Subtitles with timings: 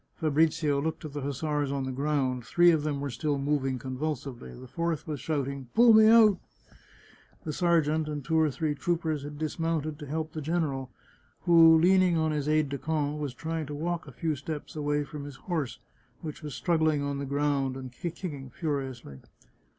[0.19, 4.51] Fabrizio looked at the hussars on the ground; three of them were still moving convulsively,
[4.51, 6.39] the fourth was shouting" Pull me out!"
[7.45, 10.89] The sergeant and two or three troopers had dismounted to help the general,
[11.41, 15.03] who, leaning on his aide de camp, was trying to walk a few steps away
[15.03, 15.77] from his horse,
[16.21, 19.19] which was struggling on the ground and kicking furiously.